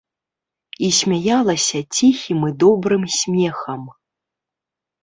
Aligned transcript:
І 0.87 0.89
смяялася 0.99 1.77
ціхім 1.99 2.39
і 2.49 2.51
добрым 2.65 3.03
смехам. 3.21 3.81